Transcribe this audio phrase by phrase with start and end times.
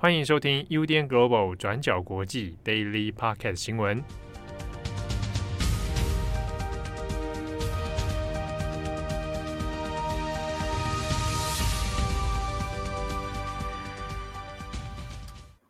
[0.00, 4.00] 欢迎收听 UDN Global 转角国际 Daily Pocket 新闻。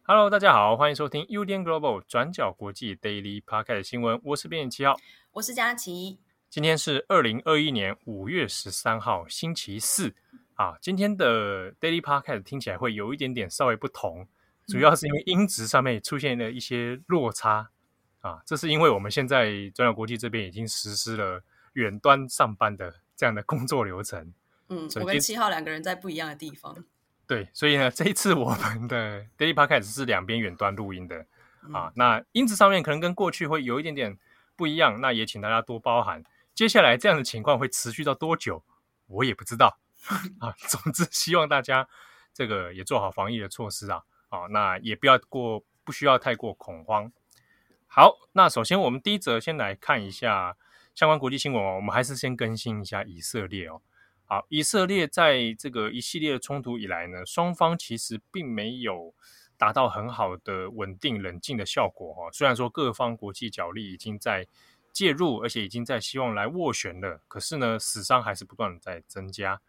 [0.02, 4.20] Hello，大家好，欢迎收听 UDN Global 转角国际 Daily Pocket 新闻。
[4.22, 4.94] 我是编辑七号，
[5.32, 6.18] 我是佳琪。
[6.50, 10.14] 今天是二零二一年五月十三号，星期四。
[10.58, 14.26] 啊，今天的 Daily Podcast 听起来会有一点点稍微不同，
[14.66, 17.70] 主要是因为音质上面出现了一些落差
[18.22, 18.42] 啊。
[18.44, 21.44] 这是因为我们现在转角国际这边已经实施了
[21.74, 24.34] 远端上班的这样的工作流程。
[24.68, 26.84] 嗯，我跟七号两个人在不一样的地方。
[27.28, 31.24] 对，所以呢，这一次我们的 Daily Podcast 是两边远端录音的
[31.72, 31.92] 啊。
[31.94, 34.18] 那音质上面可能跟过去会有一点点
[34.56, 36.24] 不一样，那也请大家多包涵。
[36.52, 38.64] 接下来这样的情况会持续到多久，
[39.06, 39.78] 我也不知道。
[40.40, 41.88] 啊，总之希望大家
[42.32, 47.10] 这个也做好防疫的措施啊，啊，那也不要过，不需要太过恐慌。
[47.86, 50.56] 好，那首先我们第一则先来看一下
[50.94, 53.80] 相关国际新闻哦，我们还是先更新一下以色列哦。
[54.24, 59.14] 好，以色列在这个一系列的冲突以来呢，双方其实并没有
[59.56, 62.30] 达到很好的稳定冷静的效果哈。
[62.30, 64.46] 虽然说各方国际角力已经在
[64.92, 69.60] 介入，而且已经在希望来斡旋了，可是呢，死伤还是不断的在增加。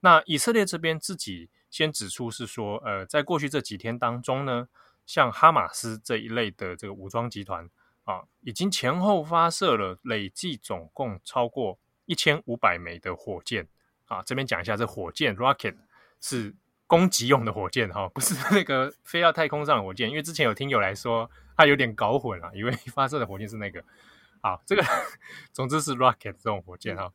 [0.00, 4.68] 那以色列这边自己先指出是说，呃，在过去这几天当中呢，
[5.04, 7.68] 像哈马斯这一类的这个武装集团
[8.04, 13.66] 啊，已经前后发射了累计总共超过一千五百枚的火箭
[14.06, 14.22] 啊。
[14.22, 15.76] 这边讲一下，这火箭 rocket
[16.20, 16.54] 是
[16.86, 23.84] 攻击用的火箭哈，不是那个飞到太空上的火箭，因为之前有听友来说他有点搞混了，以为 发射的火箭是那个。
[24.40, 24.84] 好，这个
[25.52, 27.12] 总之是 rocket 这种火箭哈。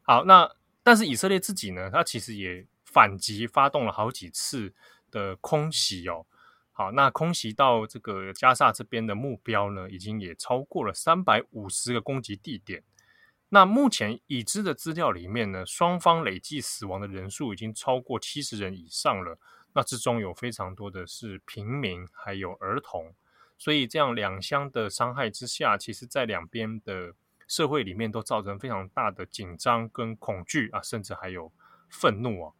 [0.00, 0.50] 好，那。
[0.86, 4.72] 但是以色列自己呢，他其实也反击，发动了好几次
[5.10, 6.24] 的空袭哦。
[6.70, 12.84] 好，那空袭到这个加萨这边的目标呢，已经也超过了三百五十个攻击地点。
[13.48, 19.40] 那目前已知的资料里面呢，双方累计死亡的人数已经超过七十人以上了。
[19.72, 23.12] 那之中有非常多的是平民，还有儿童。
[23.58, 27.14] 所以这样两相的伤害之下，其实在两边的。
[27.46, 31.52] 社会里面都造成非常大的紧张跟恐惧啊，甚至还有
[31.88, 32.52] 愤怒啊。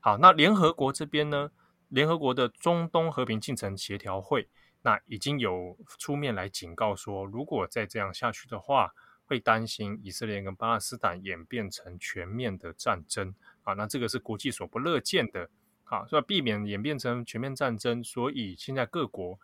[0.00, 1.50] 好，那联合国这边呢，
[1.88, 4.48] 联合国的中东和平进程协调会，
[4.82, 8.92] 那已经有出面来警告说，如果再这样下去的话，
[9.24, 13.72] 会担心以色列跟巴勒斯坦演变成全面的战争啊。
[13.72, 15.48] 那这个是国际所不乐见的
[15.84, 19.38] 啊，所以避免演变成全面战争，所以现在各国。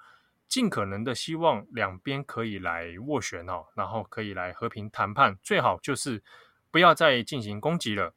[0.53, 6.23] 尽可能的希望两边可以来斡旋哦，然后可以来和平谈判，最好就是
[6.71, 8.13] 不要再进行攻击了。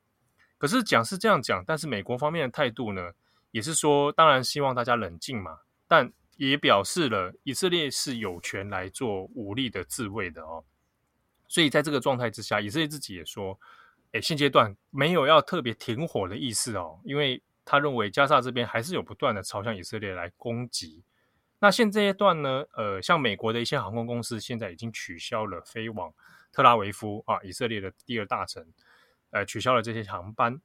[0.58, 3.14] 可是讲是这样讲，但是美国方面的态度呢，
[3.52, 10.66] 也是说，当然希望大家冷静嘛，但也表示了以色列是有权来做武力的自卫的哦。
[11.48, 13.58] 所以在这个状态之下，以色列自己也说，
[14.12, 21.02] 诶，现阶段没有要特别停火的意思哦，因为他认为加沙这边还是有不断的朝向以色列来攻击。
[21.66, 26.14] 那现阶段呢，呃，像美国的一些航空公司现在已经取消了飞往
[26.52, 28.72] 特拉维夫啊，以色列的第二大城，
[29.32, 30.62] 呃，取消了这些航班。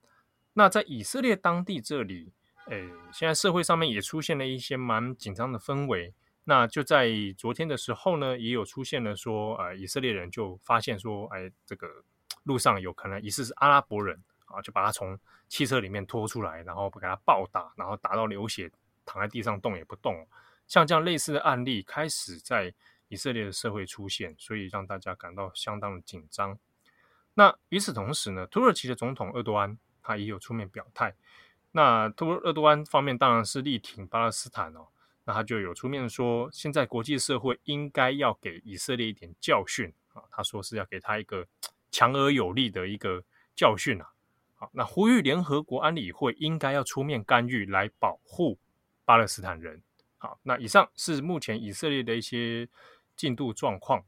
[0.52, 2.34] 那在以色列当地这里，
[2.66, 6.12] 诶，现在社会上面也出现了一些蛮紧张的氛围。
[6.44, 11.88] 那就在昨天的时候呢，也有出现了说，呃，以色列人就发现说，哎，这个
[12.42, 15.18] 路上有可能疑似是阿拉伯人啊，就把他从
[15.48, 18.70] 汽车里面拖出来，然后给他暴打，然后打到流血，
[19.06, 20.28] 躺在地上动也不动。
[20.70, 22.72] 像这样类似的案例开始在
[23.08, 26.56] 以色列的社会出现，所以让大家感到相当的紧张。
[27.34, 31.16] 那与此同时呢，土耳其的总统厄多安他也有出面表态。
[31.72, 34.86] 那土厄多安方面当然是力挺巴勒斯坦哦，
[35.24, 40.22] 那他就有出面说，现在国际社会应该要给以色列一点教训啊。
[40.30, 41.44] 他说是要给他一个
[41.90, 43.24] 强而有力的一个
[43.56, 44.12] 教训啊。
[44.54, 48.56] 好，那呼吁联合国安理会应该要出面干预来保护
[49.04, 49.82] 巴勒斯坦人。
[50.22, 52.68] 好，那以上是目前以色列的一些
[53.16, 54.04] 进度状况。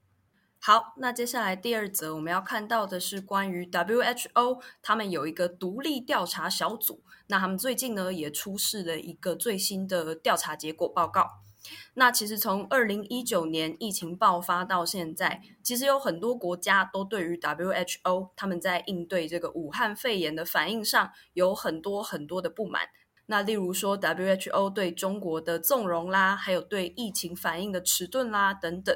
[0.61, 11.41] 好，那接下来第二则我们要看到的是关于 WHO，他们有一个独立调查小组，那他们最近呢也出示了一个最新的调查结果报告。
[11.95, 22.89] 那其实从二零一九年疫情爆发到现在，其实有很多国家都对于 WHO 他们在应对这个武汉肺炎的反应上有很多很多的不满。
[23.33, 28.95] 那例如说，WHO 对中国的纵容啦，还有对疫情反应的迟钝啦等等，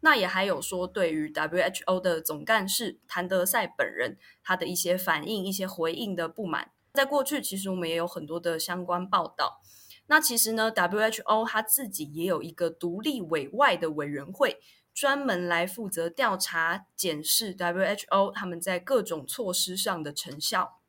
[0.00, 6.70] 那也还有说对于 WHO 的总干事谭德赛本人他的一些反应、一些回应的不满。
[6.94, 9.60] 在过去，其实我们也有很多的相关报道。
[10.06, 14.60] 那其实呢，WHO 它自己也有一个独立委外的委员会，
[14.94, 20.80] 专门来负责调查、检视 WHO 他们在各种措施上的成效。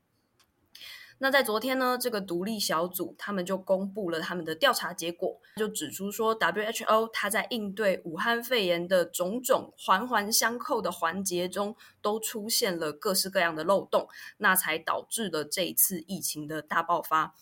[1.18, 17.34] 那在昨天呢，这个独立小组他们就公布了他们的调查结果，就指出说，WHO 它在应对武汉肺炎的种种环环相扣的环节中，都出现了各式各样的漏洞，那才导致了这一次疫情的大爆发。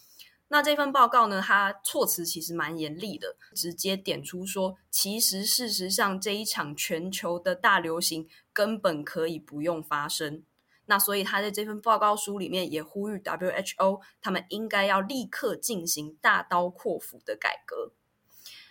[0.48, 10.44] 那这份报告呢，它措辞其实蛮严厉的，直接点出说，其实事实上这一场全球的大流行根本可以不用发生。
[10.86, 17.92] 那所以他在这份报告书里面也呼吁 WHO，他们应该要立刻进行大刀阔斧的改革。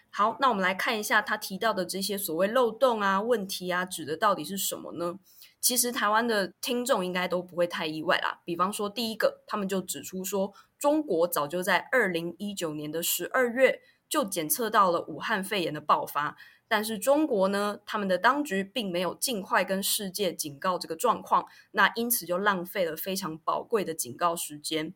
[0.10, 5.18] 好，那我们来看一下他提到的这些所谓漏洞啊、问题啊，指的到底是什么呢？
[5.60, 8.42] 其实台湾的听众应该都不会太意外啦。
[8.45, 16.38] 比方说，第一个，他们就指出说，中国早就在二零一九年的十二月就检测到了武汉肺炎的爆发。
[16.75, 24.92] 但是中国呢，他们的当局并没有尽快跟世界警告这个状况，那因此就浪费了非常宝贵的警告时间。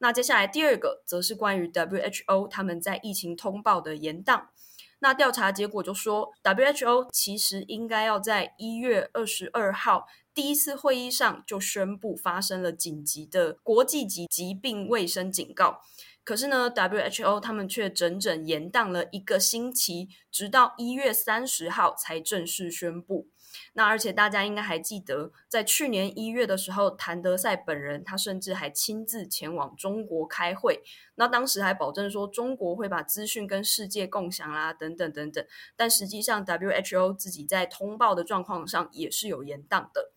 [0.00, 4.48] 那接下来第二个则是关于 WHO 他们在疫情通报的延宕。
[4.98, 15.80] 那调查结果就说，WHO 其实应该要在一月二十二号第一次会议上就宣布发生了紧急的国际级疾病卫生警告。
[16.24, 23.28] 可是呢，WHO 他们却整整延宕了一个星期，直到一月三十号才正式宣布。
[23.74, 30.82] 那而且大家应该还记得，在去年一月的时候，谭德塞本人他甚至还亲自前往中国开会，
[31.16, 35.44] 那当时还保证说中国会把资讯跟世界共享啦，等等等等。
[35.76, 40.10] 但实际上，WHO 自己在通报的状况上也是有延宕的。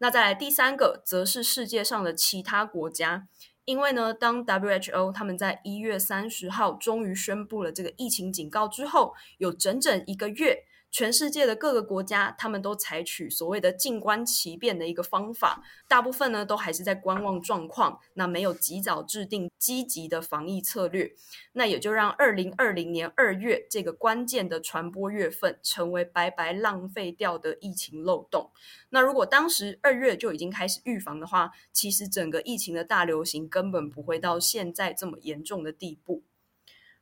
[0.00, 3.26] 那再来第三个，则是世界上的其他国家。
[3.68, 10.64] 因为呢，当 WHO 他们在一月三十号终于宣布了这个疫情警告之后，有整整一个月。
[10.90, 21.12] 全世界的各个国家，他们都采取所谓的静观其变的一个方法，大部分呢都还是在观望状况，那没有及早制定积极的防疫策略，
[21.52, 28.50] 那也就让二零二零年二月这个关键的传播月份成为白白浪费掉的疫情漏洞。
[28.88, 36.22] 那如果当时二月就已经开始预防的话，其实整个疫情的大流行根本不会到现在这么严重的地步。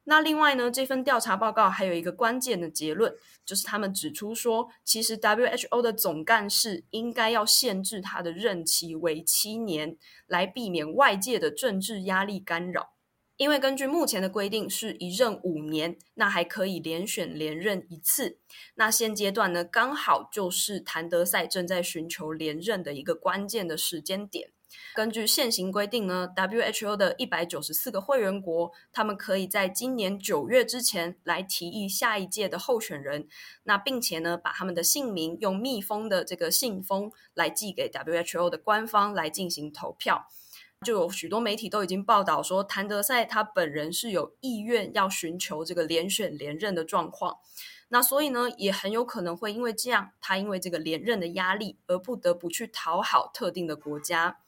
[0.08, 3.12] 那另外呢，这份调查报告还有一个关键的结论，
[3.44, 9.96] 就是他们指出说，其实 WHO 的总干事应该要限制他的任期为七年，
[10.28, 12.92] 来避免外界的政治压力干扰。
[13.36, 18.38] 因为根据目前的规定是一任五年，那还可以连选连任一次。
[18.76, 24.52] 那现阶段呢，刚好就是谭德赛正在寻求连任的一个关键的时间点。
[24.94, 33.28] 根据现行规定呢，WHO 的一百九十四个会员国，他们可以在今年九月之前来提议下一届的候选人，
[33.64, 40.26] 那并且呢，把他们的姓名用密封的这个信封来寄给 WHO 的官方来进行投票。
[40.84, 47.38] 就有许多媒体都已经报道说，谭德赛他本人是有意愿要寻求这个连选连任的状况。
[47.88, 54.38] 那所以呢，也很有可能会因为这样，他因为这个连任的压力而不得不去讨好特定的国家。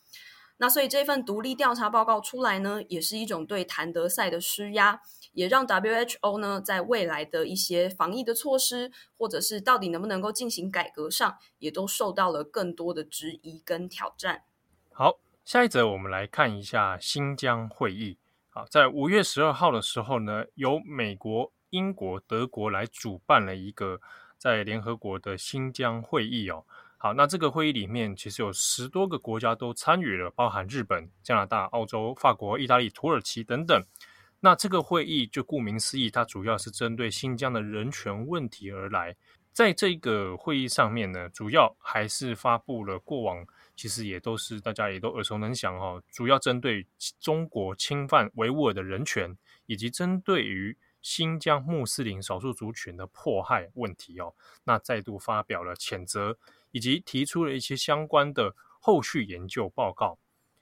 [0.60, 5.00] 那所以这份独立调查报告出来呢，也是一种对谭德赛的施压，
[5.30, 14.42] 也让 WHO 呢在未来的一些防疫的措施，或者是到底能不能够进行改革上，也都受到了更多的质疑跟挑战。
[14.92, 18.18] 好，下一则我们来看一下新疆会议。
[18.50, 24.00] 好，在五月十二号的时候呢，由美国、英国、德国来主办了一个
[24.36, 26.64] 在联合国的新疆会议哦。
[26.96, 33.80] 好，那这个会议里面其实有十多个国家都参与了，包含日本、加拿大、澳洲、法国、意大利、土耳其等等。
[34.40, 39.14] 那这个会议就顾名思义，它主要是针对新疆的人权问题而来。
[39.52, 43.44] 在这个会议上面呢，主要还是发布了过往
[43.74, 46.86] 其实也都是大家也都耳熟能详哈、哦，主要针对
[47.20, 50.76] 中国侵犯维吾尔的人权，以及针对于
[51.08, 54.34] 新疆穆斯林少数族群的迫害问题哦，
[54.64, 56.36] 那再度发表了谴责。
[56.70, 60.18] 以及提出了一些相关的后续研究报告。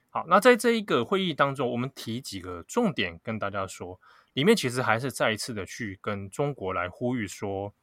[0.09, 3.99] 好，那在这一个会议当中，我们提几个重点跟大家说。
[4.31, 7.73] 里面其实还是再一次的去跟中国来呼吁说，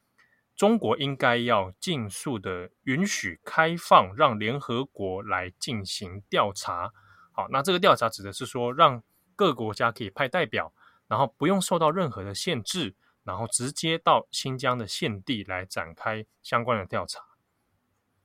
[0.57, 6.91] 中国应该要尽速的允许开放，让联合国来进行调查。
[7.31, 9.03] 好，那这个调查指的是说，让
[9.37, 10.73] 各国家可以派代表，
[11.09, 17.21] 然后不用受到任何的限制，然后直接到新疆的县地来展开相关的调查。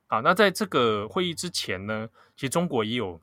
[0.08, 3.22] 好，那在这个会议之前呢，其实中国也有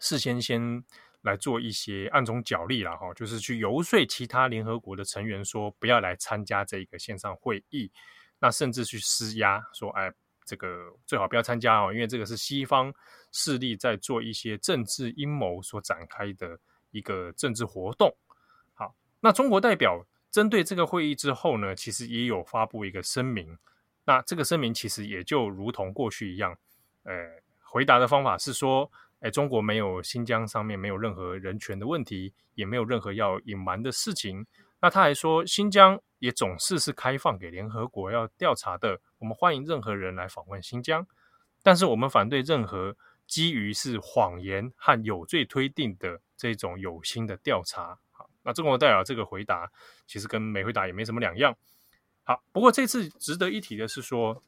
[0.00, 0.82] 事先先
[1.22, 7.92] 来做一些暗中角力了哈，就是去游说其他联合国的成员说不要来参加这个线上会议，
[8.40, 10.12] 那甚至去施压说，哎，
[10.44, 12.92] 这个最好不要参加哦，因为这个是西方
[13.30, 16.58] 势力在做一些政治阴谋所展开的
[16.90, 18.12] 一个政治活动。
[19.20, 23.58] 那中国代表针对这个会议之后呢，其实也有发布一个声明，
[24.04, 26.56] 那这个声明其实也就如同过去一样，
[27.04, 27.14] 呃，
[27.62, 28.90] 回答的方法是说。
[29.22, 34.46] 哎，中国没有新疆上面没有任何人权的问题，也没有任何要隐瞒的事情。
[34.80, 41.06] 那他还说，新疆也总是是开放给联合国要调查的，我们欢迎任何人来访问新疆，
[41.62, 42.96] 但是我们反对任何
[43.26, 47.98] 基于是谎言和有罪推定的这种有心的调查。
[48.52, 49.70] 中国代表这个回答
[50.06, 51.56] 其实跟没回答也没什么两样。
[52.22, 54.42] 好，不过这次值得一提的是说。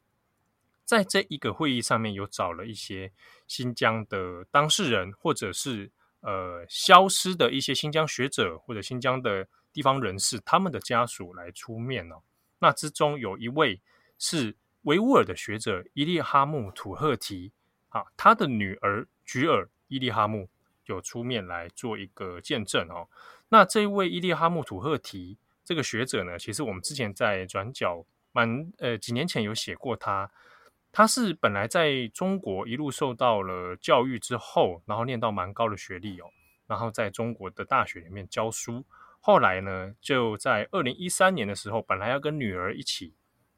[0.85, 3.12] 在这一个会议上面，有找了一些
[3.47, 5.90] 新疆的当事人，或者是
[6.21, 12.21] 呃消失的一些新疆学者或者新疆的地方人士，他们的家属来出面哦。
[12.59, 13.80] 那之中有一位
[14.18, 17.52] 是维吾尔的学者伊利哈木土赫提
[17.88, 20.50] 啊，他的女儿菊尔伊利哈木
[20.87, 23.09] 有出面来做一个见证哦。
[23.49, 30.31] 那这一位伊利哈木土赫提这个学者呢，其实我们之前在转角蛮呃几年前有写过他。
[30.91, 36.27] 他是本来在中国一路受到了教育之后，然后念到蛮高的学历哦，
[36.67, 38.85] 然后在中国的大学里面教书。
[39.21, 43.15] 后来呢，就在二零一三年的时候，本来要跟女儿一起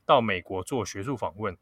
[0.07, 1.57] 到美国做学术访问，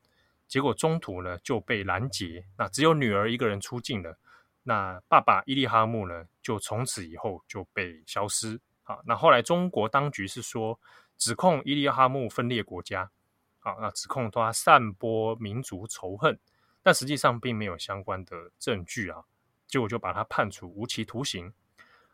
[0.47, 4.19] 结果中途呢就被拦截，那只有女儿一个人出境了。
[4.63, 8.61] 那爸爸伊利哈木呢，就从此以后就被消失。
[8.83, 10.79] 好，那后来中国当局是说，
[11.19, 13.11] 指控伊利哈木分裂国家。
[13.59, 16.39] 好，那指控他散播民族仇恨，
[16.83, 19.23] 但实际上并没有相关的证据啊，
[19.67, 21.53] 结果就把他判处无期徒刑。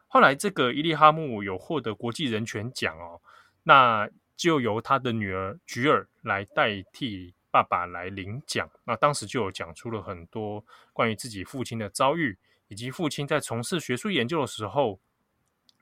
[0.06, 3.20] 后来这个伊利哈木有获得国际人权奖哦，
[3.62, 8.70] 那就由他的女儿菊尔来代替爸爸来领奖。
[8.84, 12.38] 那当时就有讲出了很多关于自己父亲的遭遇，
[12.68, 15.00] 以及父亲在从事学术研究的时候，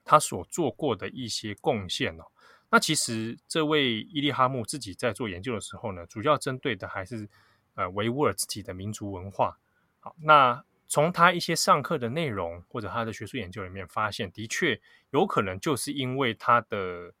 [0.03, 2.23] 他所做过的一些贡献哦。
[2.69, 7.29] 那其实这位伊利哈木自己在做研究的时候呢，主要针对的还是
[7.75, 9.57] 呃维吾尔自己的民族文化。
[9.99, 14.79] 好，那从他一些上课的内容或者他的学术研究里面发现，的确
[15.11, 17.13] 有可能就是因为他的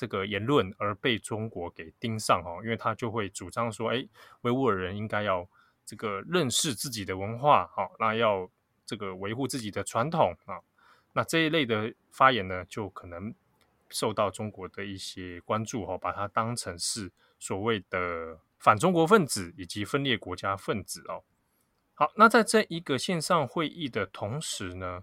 [0.00, 4.08] 这个言论而被中国给盯上哦，因为他就会主张说，哎，
[4.40, 5.46] 维吾尔人应该要
[5.84, 8.48] 这个认识自己的文化，好，那要
[8.86, 10.60] 这个维护自己的传统啊，
[11.12, 13.34] 那这一类的发言呢，就可能。
[13.92, 21.24] 受到中国的一些关注，哈，把它当成是所谓的反中国分子以及分裂国家分子哦。
[21.94, 25.02] 好，那在这一个线上会议的同时呢，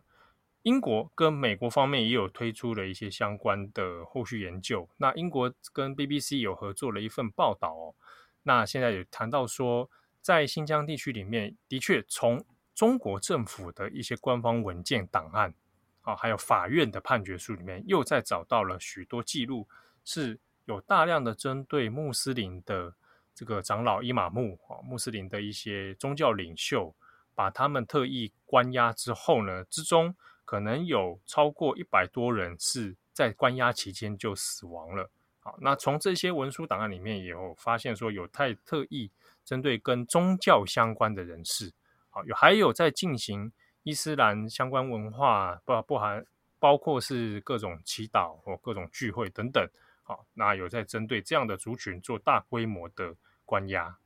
[0.68, 4.90] 英国跟美国方面也有推出了一些相关的后续研究。
[4.98, 7.96] 那英国跟 BBC 有合作了一份报道哦。
[8.44, 9.90] 那现在有谈到说，
[10.22, 12.44] 在新疆地区里面，的确从
[12.76, 15.54] 中国政府的一些官方文件档案。
[16.02, 19.70] 啊，还有法院的判决书里面又再找到了许多记录，
[20.04, 22.94] 是有大量的针对穆斯林的
[23.34, 26.94] 这个长老伊玛目啊，穆斯林的一些宗教领袖，
[27.34, 30.16] 把他们特意关押之后呢，之中
[30.48, 35.12] 可能有超过一百多人是在关押期间就死亡了。
[35.40, 39.12] 好，那从这些文书档案里面也有发现说，有太特意
[39.44, 41.74] 针对跟宗教相关的人士，
[42.10, 43.52] 好，有还有在进行。
[43.84, 46.26] 伊斯兰相关文化不不含
[46.60, 49.70] 包括是各种祈祷或各种聚会等等，
[50.04, 53.14] 好，那有在针对这样的族群做大规模的
[53.46, 53.98] 关押。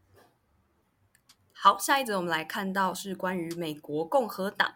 [1.53, 4.71] 好，下一则我们来看到是关于美国共和党。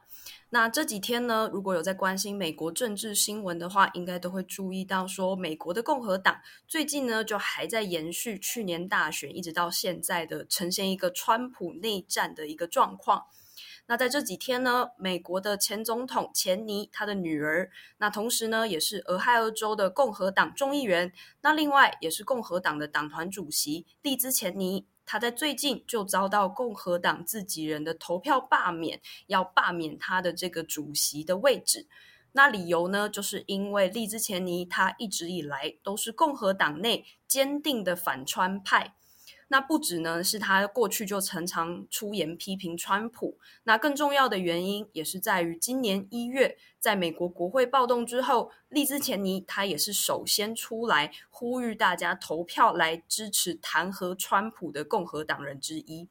[0.52, 13.26] 那这几天呢，如果有在关心美国政治新闻的话，应该都会注意到说，美国的共和党最近呢就还在延续去年大选一直到现在的呈现一个川普内战的一个状况。
[13.88, 21.12] 那在这几天呢，美国的前总统钱尼，他的女儿，那同时呢，也是俄亥俄州的共和党众议员，
[21.42, 31.88] 那另外也是共和党的党团主席利兹钱尼，他在最近就遭到共和党自己人的投票罢免，要罢免他的这个主席的位置。
[32.32, 38.96] 那理由呢，就是因为利兹钱尼他一直以来都是共和党内坚定的反川派。
[39.48, 43.38] 那不止呢，是他过去就常常出言批评川普。
[43.64, 56.08] 那更重要的原因，也是在于今年一月，在美国国会暴动之后，利兹钱尼他也是首先出来呼吁大家投票来支持弹劾川普的共和党人之一。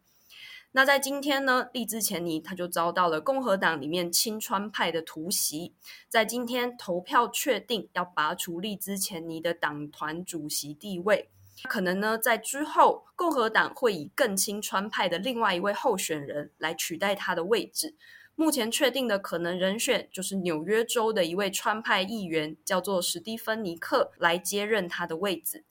[0.70, 5.74] 那在今天呢，利兹钱尼他就遭到了共和党里面亲川派的突袭，
[6.08, 11.30] 在今天投票确定要拔除利兹钱尼的党团主席地位。
[11.62, 17.94] 可能呢，在之后共和党会以更亲川派的另外一位候选人来取代他的位置。
[18.36, 25.64] 目前确定的可能人选就是纽约州的一位川派议员，叫做史蒂芬尼克，来接任他的位置。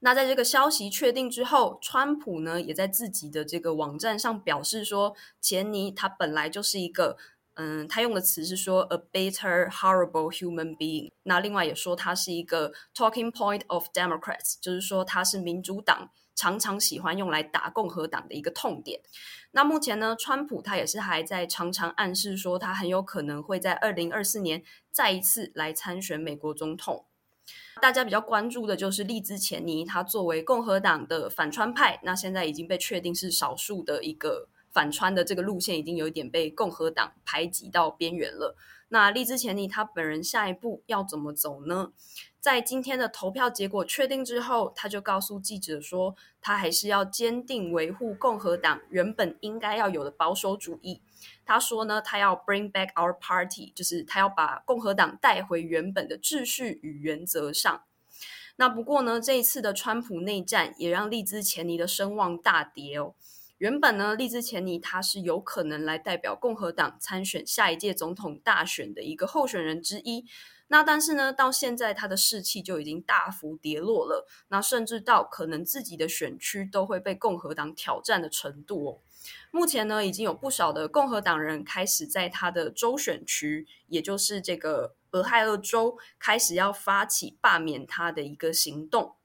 [0.00, 7.16] 那在这个消息确定之后，川普呢也在自己的这个网站上表示说，钱尼他本来就是一个，
[7.56, 11.10] 嗯，他用的词是说 a bitter, horrible human being。
[11.24, 19.00] 那另外也说他是一个 talking point of Democrats，就是说他是民主党常常喜欢用来打共和党的一个痛点。
[19.52, 27.06] 那目前呢，川普他也是还在常常暗示说，他很有可能会在二零二四年再一次来参选美国总统。
[27.80, 38.54] 大家比较关注的就是利兹钱尼，他作为共和党的反川派，那现在已经被确定是少数的一个反川的这个路线，已经有一点被共和党排挤到边缘了。
[38.90, 41.92] 那利兹钱尼他本人下一步要怎么走呢？
[42.38, 51.00] 在今天的投票结果确定之后，他就告诉记者说，他还是要坚定维护共和党原本应该要有的保守主义。
[51.46, 57.82] 他说呢，他要 bring back our party，就是他要把共和党带回原本的秩序与原则上。
[58.58, 63.14] 那不过呢，这一次的川普内战也让利兹钱尼的声望大跌哦。
[63.58, 70.26] 原本呢，利兹钱尼他是有可能来代表共和党参选下一届总统大选的一个候选人之一。
[70.68, 78.98] 那但是呢，到现在他的士气就已经大幅跌落了，那甚至到可能自己的选区都会被共和党挑战的程度哦。
[79.50, 89.15] 目前呢，已经有不少的共和党人开始在他的州选区，也就是这个俄亥俄州，开始要发起罢免他的一个行动。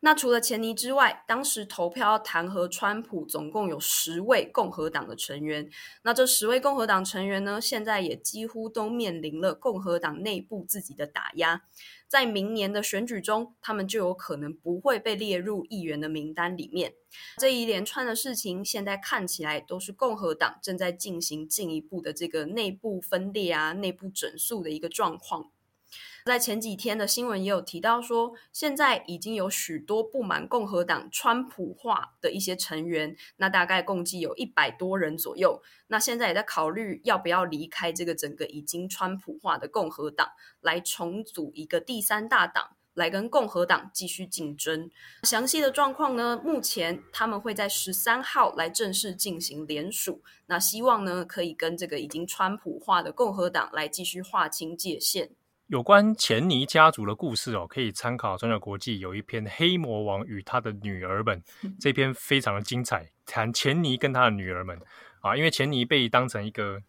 [0.00, 5.68] 那除了钱尼之外，当时投票弹劾川普总共有十位共和党的成员。
[6.02, 11.62] 那这十位共和党成员呢，现在也几乎都面临了共和党内部自己的打压。
[12.08, 16.94] 在明年的选举中，他们就有可能不会被列入议员的名单里面。
[17.38, 25.50] 这一连串的事情，现在看起来都是共和党正在进行进一步的这个内部分裂啊、内部整肃的一个状况。
[26.26, 35.62] 在前几天的新闻也有提到说，现在已经有许多不满共和党川普化的一些成员，那大概共计有一百多人左右。
[35.86, 44.90] 那现在也在考虑要不要离开这个整个已经川普化的共和党，来重组一个第三大党，来跟共和党继续竞争。
[45.22, 55.30] 详细的状况呢，目前他们会在十三号来正式进行联署，那希望呢可以跟这个已经川普化的共和党来继续划清界限。
[55.68, 61.42] 有关钱尼家族的故事哦，可以参考转角国际有一篇《黑魔王与他的女儿们》，
[61.80, 64.80] 这篇非常的精彩，谈钱尼跟他的女儿们
[65.22, 66.80] 啊，因为钱尼被当成一个，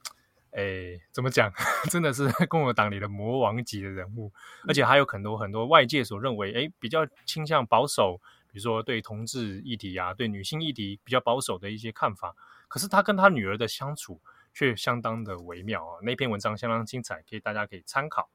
[0.51, 1.51] 诶，怎么讲，
[1.89, 4.31] 真的是 共和党里的魔王级的人物，
[4.67, 12.35] 而且还有很多很多外界所认为，诶，比较倾向保守，比如说对同志议题啊，对女性议题比较保守的一些看法，
[12.67, 14.21] 可是他跟他女儿的相处
[14.53, 18.29] 却相当的微妙啊，那篇文章相当精彩，可以大家可以参考。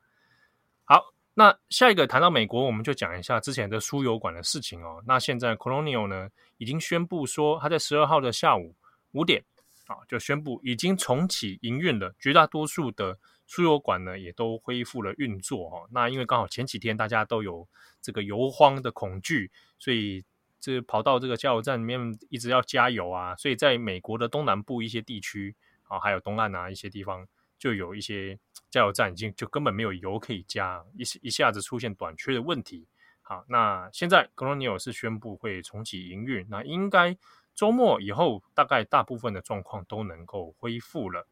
[0.92, 1.02] 好，
[1.33, 5.02] 那下一个谈到美国，我们就讲一下之前的输油管的事情哦。
[5.07, 6.28] 那现在 Colonial 呢
[6.59, 8.76] 已经宣布说，他在十二号的下午
[9.12, 9.42] 五点
[9.87, 12.14] 啊，就宣布已经重启营运了。
[12.18, 15.88] 绝大多数的输油管呢也都恢复了运作哦。
[15.90, 17.66] 那因为刚好前几天大家都有
[18.02, 20.22] 这个油荒的恐惧，所以
[20.61, 23.35] 这跑到这个加油站里面一直要加油啊。
[23.37, 27.26] 所以在美国的东南部一些地区啊，还有东岸啊一些地方。
[27.62, 28.37] 就有一些
[28.68, 32.88] 加油站已经就根本没有油可以加，一一下子出现短缺的问题。
[33.20, 37.16] 好，那现在 Colonial 是宣布会重启营运，那应该
[37.55, 41.29] 周末以后大概大部分的状况都能够恢复了。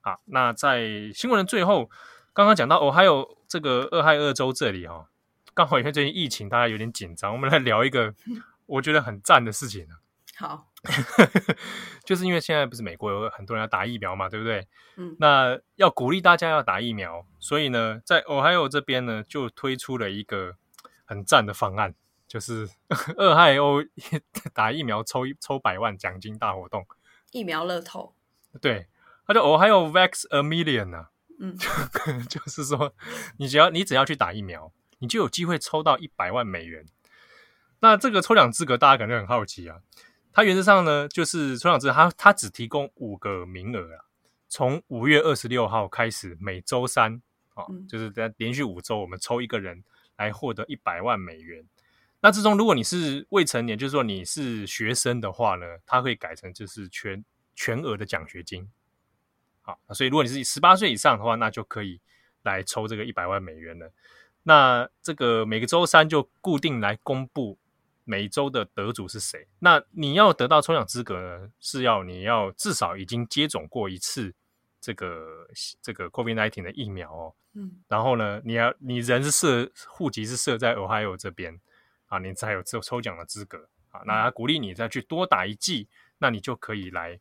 [0.00, 1.90] 好，那在新闻的最后，
[2.32, 5.06] 刚刚讲到哦，还有这个俄亥俄州这里哈、哦，
[5.52, 8.14] 刚好因为最近疫情大家有点紧张，我们来聊一个
[8.66, 9.88] 我觉得很赞的事情。
[10.36, 10.71] 好。
[12.04, 14.66] 就是因为现在不是美国有很多人要打疫苗嘛，对不对？
[14.96, 20.56] 嗯，那要鼓励大家要打疫苗，所以呢，在 Ohio 这边呢，就推出了一个
[21.04, 21.94] 很赞的方案，
[22.26, 22.68] 就是
[23.16, 23.84] 俄亥俄
[24.52, 26.84] 打疫苗抽抽百万奖金大活动，
[27.30, 28.14] 疫苗乐透。
[28.60, 28.88] 对，
[29.26, 31.56] 它叫 Ohio Vax a Million 啊，嗯，
[32.28, 32.92] 就是说，
[33.38, 36.84] 你只要你只要去打疫苗，你就有机会抽到一百万美元。
[37.80, 39.78] 那这个抽奖资格，大家可能很好奇啊。
[40.32, 44.04] 它原则上呢，就是抽奖制，它它只提供五个名额啊。
[44.48, 47.22] 从五月二十六号开始，每周三
[47.54, 49.82] 啊，就是在连续五周，我们抽一个人
[50.16, 51.64] 来获得一百万美元。
[52.20, 58.70] 那之中，如果你是未成年，就是说你是学生的话呢，它会改成就是全全额的奖学金。
[59.62, 62.00] 好，所以如果你是十八岁以上的话，那就可以
[62.42, 63.92] 来抽这个一百万美元了。
[64.44, 67.58] 那这个每个周三就固定来公布
[68.04, 69.46] 每一周的得主是谁。
[69.58, 74.34] 那你要得到抽奖资格呢，是要你要至少已经接种过一次
[74.80, 75.48] 这个
[75.80, 77.34] 这个 COVID-19 的疫苗哦。
[77.54, 81.60] 嗯，然后呢，你要你人是设户籍是设在 Ohio 这边。
[82.06, 84.02] 啊，你才有抽抽奖的资格啊！
[84.04, 85.88] 那他鼓励你再去多打一剂，
[86.18, 87.18] 那你就可以来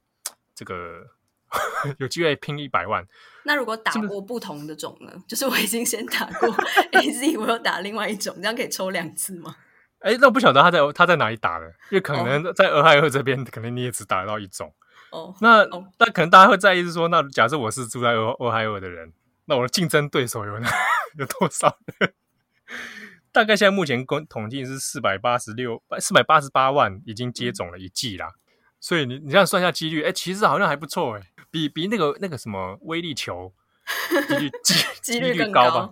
[0.53, 1.11] 这个
[1.97, 3.07] 有机会拼一百万。
[3.45, 5.13] 那如果打过不同的种呢？
[5.25, 6.49] 就是我已经先打过
[6.91, 9.55] AZ，我又打另外一种，这样可以抽两次吗？
[10.01, 14.73] 哎，那我不晓得他在他在哪里打的，因为可能在俄亥俄这边，可能你也只打得到一种。
[15.11, 19.13] 哦，那那、哦、可能大家会在意是说，那假设我是住在俄俄亥俄的人，
[19.45, 22.13] 那我的竞争对手有有多少人？
[23.31, 28.29] 大概现在目前公统计是四百八十六四百八十八万已经接种了一剂啦，
[28.79, 33.53] 所以你你这样算一下几率，哎、欸，其实好像还不错哎、欸，比比那个那个什么威力球
[34.27, 34.51] 几率
[35.01, 35.89] 几率更高吧？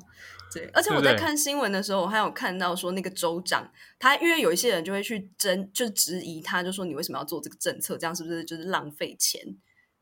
[0.54, 7.98] 对，而且我在看新闻的时候，我还有看到说那个州长他，因为有一些人就会去争，就质疑他，就说你为什么要做这个政策？
[7.98, 9.42] 这样是不是就是浪费钱？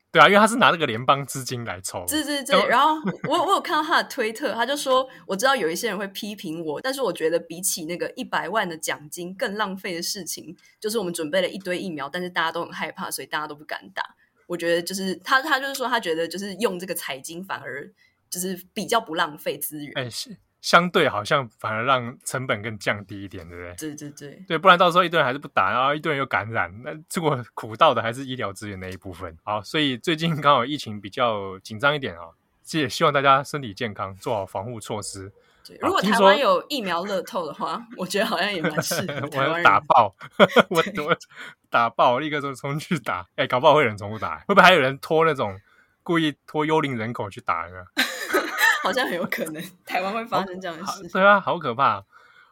[0.09, 2.05] 对啊，因为他是拿那个联邦资金来抽。
[2.07, 2.95] 对对对，然后
[3.27, 14.15] 我我有看到他的推特，他就说，我知道有一些人会批评我，但是我觉得比起那个一百万的奖金更浪费的事情，就是我们准备了一堆疫苗，但是大家都很害怕，所以大家都不敢打。
[14.47, 17.91] 我觉得就是他他就是说，他觉得就是用这个彩金反而
[18.29, 19.93] 就是比较不浪费资源。
[19.95, 20.37] 哎，是。
[20.59, 23.75] 相对好像反而让成本更降低一点，对不对？
[23.75, 29.37] 对对对，对，不然到时候一堆人还是不打，然后一堆人又感染，那结果苦到的还是医疗资源那一部分。
[29.43, 32.23] 好，所以最近刚好疫情比较紧张一点啊，
[32.73, 35.31] 也希望大家身体健康，做好防护措施。
[35.65, 39.29] 对，如果台湾有疫苗乐透的话，我觉得好像也蛮适合。
[39.37, 40.13] 我要打爆，
[40.69, 41.15] 我我
[41.69, 43.19] 打爆，立刻就冲去打。
[43.35, 45.57] 哎、欸，搞不好会有人重复打，会不会还有人拖那种
[46.03, 47.85] 故意拖幽灵人口去打呢？
[48.83, 51.07] 好像很有可能，台湾会发生这样的事。
[51.09, 52.05] 对啊，好可怕。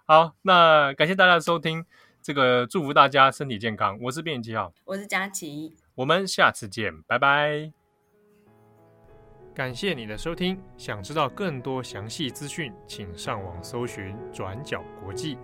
[0.05, 1.85] 好，那感谢大家的收听，
[2.21, 3.97] 这个祝福大家身体健康。
[4.01, 7.71] 我是编辑七号，我是佳琪，我们下次见，拜拜。
[9.53, 15.37] 感谢你的收听，想知道更多详细资讯，请上网搜寻转角国际。